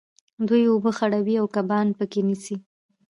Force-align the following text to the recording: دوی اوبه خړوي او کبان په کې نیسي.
دوی 0.47 0.63
اوبه 0.71 0.91
خړوي 0.97 1.35
او 1.41 1.45
کبان 1.55 1.87
په 1.97 2.05
کې 2.11 2.19
نیسي. 2.27 2.55